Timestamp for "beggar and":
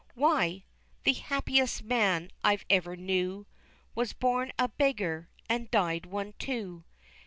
4.67-5.69